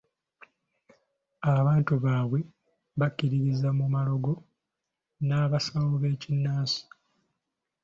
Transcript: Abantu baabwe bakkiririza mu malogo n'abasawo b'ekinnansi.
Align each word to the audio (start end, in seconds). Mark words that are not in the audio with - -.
Abantu 1.55 1.93
baabwe 2.03 2.39
bakkiririza 2.99 3.69
mu 3.79 3.85
malogo 3.95 4.33
n'abasawo 5.27 5.93
b'ekinnansi. 6.01 6.81